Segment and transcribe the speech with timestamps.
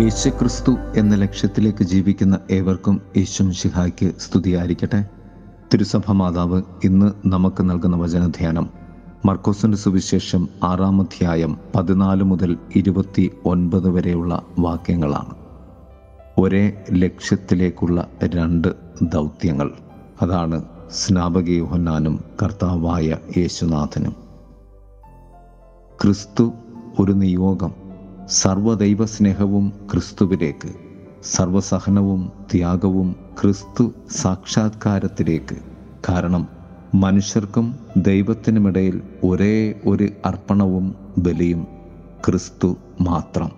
[0.00, 5.06] യേശുക്രിസ്തു എന്ന ലക്ഷ്യത്തിലേക്ക് ജീവിക്കുന്ന ഏവർക്കും യേശും ശിഹായ്ക്ക് സ്തുതിയായിരിക്കട്ടെ.
[5.72, 8.70] തിരുസഭ മാതാവ് ഇന്ന് നമുക്ക് നൽകുന്ന വചനധ്യാനം
[9.24, 15.34] മർക്കോസിന്റെ സുവിശേഷം ആറാം അധ്യായം പതിനാല് മുതൽ ഇരുപത്തി ഒൻപത് വരെയുള്ള വാക്യങ്ങളാണ്.
[16.38, 18.68] ഒരേ ലക്ഷ്യത്തിലേക്കുള്ള രണ്ട്
[19.02, 19.70] ദൗത്യങ്ങൾ.
[20.22, 24.16] അതാണ് സ്നാപക യോഹന്നാനും കർത്താവായ യേശുനാഥനും.
[26.02, 26.52] ക്രിസ്തു
[27.00, 27.85] ഒരു നിയോഗം
[28.28, 30.68] സർവദൈവ സ്നേഹവും ക്രിസ്തുവിലേക്ക്
[31.24, 35.56] സർവസഹനവും ത്യാഗവും ക്രിസ്തു സാക്ഷാത്കാരത്തിലേക്ക്.
[36.08, 36.48] കാരണം
[36.94, 41.66] മനുഷ്യർക്കും ദൈവത്തിനുമിടയിൽ ഒരേ ഒരു അർപ്പണവും ബലിയും
[42.24, 43.50] ക്രിസ്തു മാത്രം.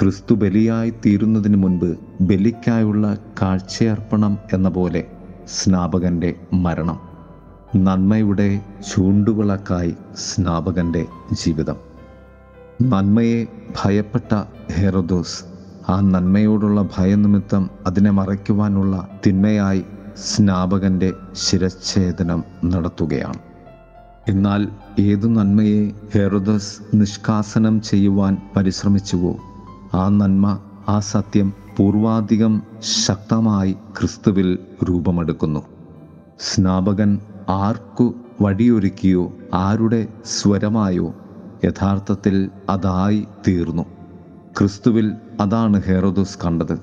[0.00, 5.06] ക്രിസ്തു ബലിയായി തീരുന്നതിന് മുൻപ് ബലിക്കായുള്ള കാഴ്ചയർപ്പണം എന്ന പോലെ
[5.48, 7.00] സ്നാപകന്റെ മരണം.
[7.76, 11.85] നന്മയുടെ ചൂണ്ടുവിളക്കായി സ്നാപകന്റെ ജീവിതം.
[12.82, 13.46] നന്മയെ
[13.82, 15.44] ഭയപ്പെട്ട ഹെറോദോസ്.
[15.88, 19.84] ആ നന്മയോടുള്ള ഭയനിമിത്തം അതിനെ മറയ്ക്കുവാനുള്ള തിന്മയായി
[20.16, 23.38] സ്നാപകന്റെ ശിരച്ഛേദനം നടത്തുകയാണ്.
[24.28, 24.68] എന്നാൽ
[24.98, 29.36] ഏതു നന്മയെ ഹെറോദസ് നിഷ്കാസനം ചെയ്യുവാൻ പരിശ്രമിച്ചുവോ
[29.94, 32.62] ആ നന്മ ആ സത്യം പൂർവാധികം
[33.06, 35.60] ശക്തമായി ക്രിസ്തുവിൽ രൂപമെടുക്കുന്നു.
[36.40, 37.18] സ്നാപകൻ
[37.48, 41.14] ആർക്കു വഴിയൊരുക്കിയോ ആരുടെ സ്വരമായോ
[41.64, 43.82] യഥാർത്ഥത്തിൽ അതായി തീർന്നു.
[44.58, 46.78] ക്രിസ്തുവിൽ അതാണ് ഹെറോദസ് കണ്ടത്.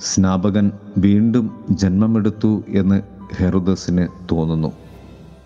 [0.00, 3.02] സ്നാപകൻ വീണ്ടും ജന്മമെടുത്തു എന്ന്
[3.36, 4.72] ഹെറുദസിന് തോന്നുന്നു.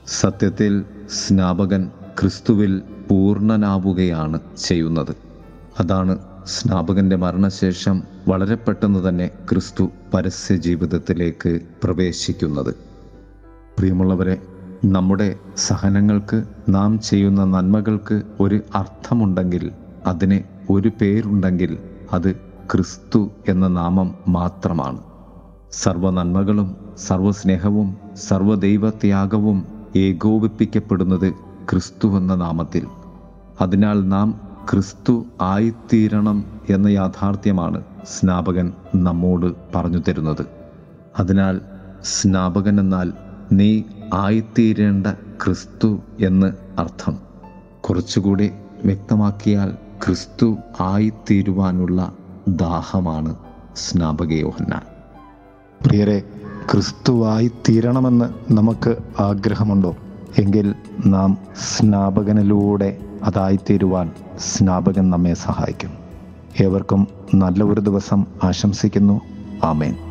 [0.07, 0.85] സത്യത്തിൽ
[1.27, 1.91] സ്നാപകൻ
[2.21, 5.17] ക്രിസ്തുവിൽ പൂർണനാവുകയാണ് ചെയ്യുന്നത്.
[5.81, 12.75] അതാണ് സ്നാപകന്റെ മരണശേഷം വളരെ പെട്ടെന്ന് തന്നെ ക്രിസ്തു പരസ്യ ജീവിതത്തിലേക്ക് പ്രവേശിക്കുന്നത്.
[13.79, 14.43] പ്രിയമുള്ളവരെ
[14.85, 19.73] നമ്മുടെ സഹനങ്ങൾക്ക് നാം ചെയ്യുന്ന നന്മകൾക്ക് ഒരു അർത്ഥമുണ്ടെങ്കിൽ
[20.07, 20.41] അതിന്
[20.71, 21.79] ഒരു പേരുണ്ടെങ്കിൽ
[22.13, 22.37] അത്
[22.71, 24.99] ക്രിസ്തു എന്ന നാമം മാത്രമാണ്.
[25.73, 29.65] സർവ നന്മകളും സർവസ്നേഹവും സർവദൈവത്യാഗവും
[29.97, 31.33] ഏകോപിപ്പിക്കപ്പെടുന്നത്
[31.71, 32.87] ക്രിസ്തു എന്ന നാമത്തിൽ.
[33.61, 34.41] അതിനാൽ നാം
[34.71, 40.47] ക്രിസ്തു ആയിത്തീരണം എന്ന യാഥാർത്ഥ്യമാണ് സ്നാപകൻ നമ്മോട് പറഞ്ഞു തരുന്നത്.
[41.19, 41.61] അതിനാൽ
[42.05, 43.13] സ്നാപകൻ എന്നാൽ
[43.53, 43.83] നീ
[44.15, 45.07] ആയിത്തീരേണ്ട
[45.45, 47.19] ക്രിസ്തു എന്ന് അർത്ഥം.
[47.81, 48.51] കുറച്ചുകൂടി
[48.85, 49.77] വ്യക്തമാക്കിയാൽ
[50.07, 52.13] ക്രിസ്തു ആയിത്തീരുവാനുള്ള
[52.49, 53.35] ദാഹമാണ്
[53.77, 54.81] സ്നാപകയോഹന്നാൻ
[55.87, 56.23] പ്രിയരെ
[56.73, 59.97] ക്രിസ്തുവായി തീരണമെന്ന് നമുക്ക് ആഗ്രഹമുണ്ടോ?
[60.39, 60.75] എങ്കിൽ
[61.07, 65.91] നാം സ്നാപകനിലൂടെ അതായിത്തീരുവാൻ സ്നാപകൻ നമ്മെ സഹായിക്കും.
[66.61, 69.21] ഏവർക്കും നല്ല ഒരു ദിവസം ആശംസിക്കുന്നു.
[69.65, 70.08] ആമേൻ.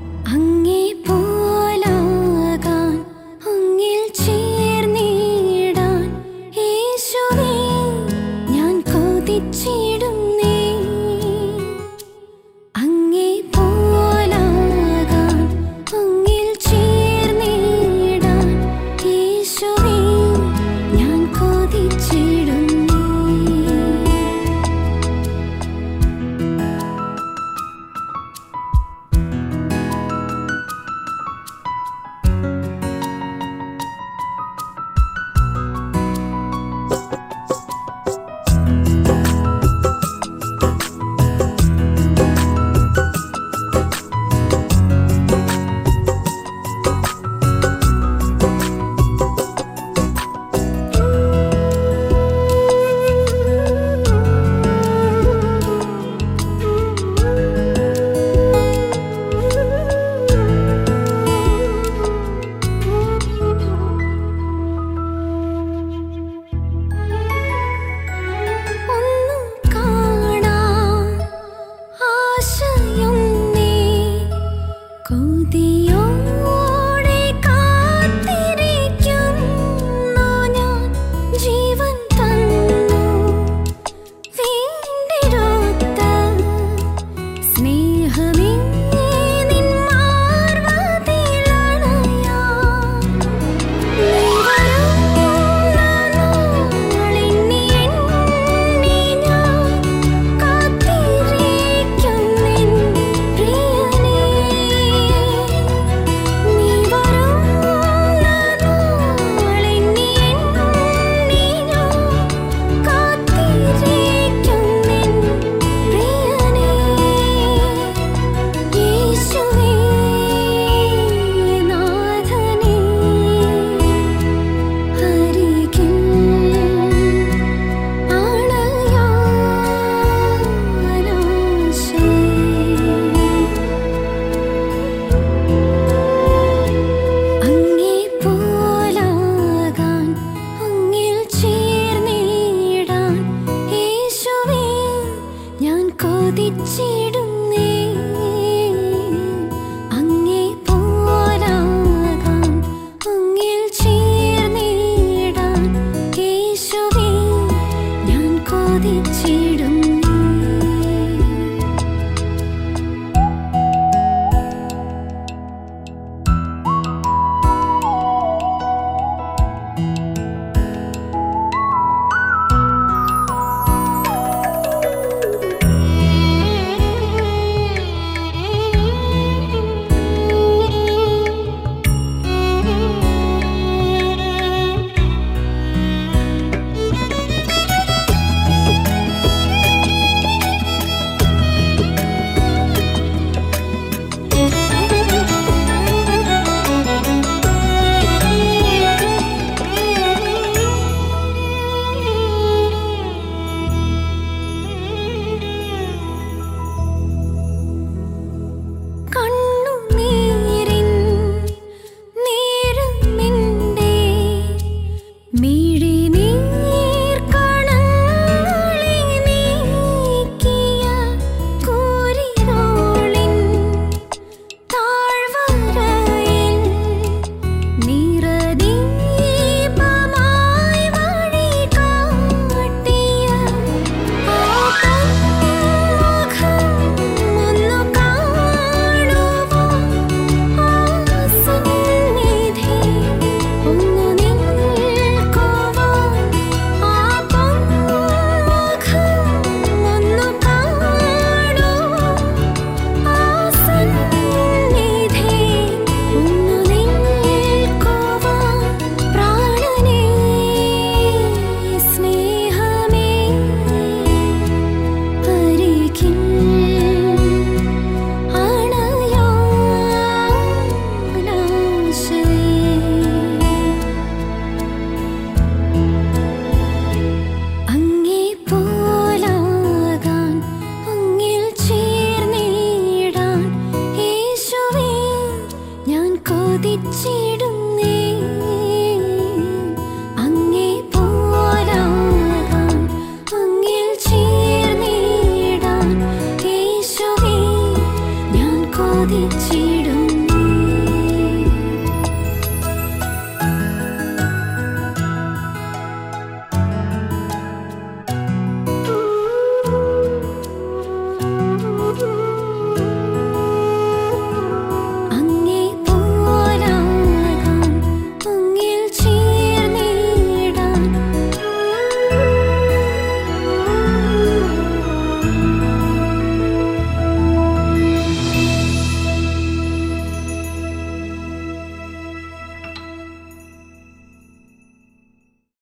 [146.65, 147.06] Chỉ